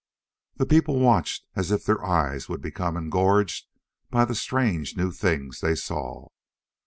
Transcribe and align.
The 0.55 0.65
people 0.65 0.97
watched 0.99 1.45
as 1.55 1.69
if 1.69 1.85
their 1.85 2.03
eyes 2.03 2.49
would 2.49 2.59
become 2.59 2.97
engorged 2.97 3.67
by 4.09 4.25
the 4.25 4.33
strange 4.33 4.97
new 4.97 5.11
things 5.11 5.59
they 5.59 5.75
saw. 5.75 6.27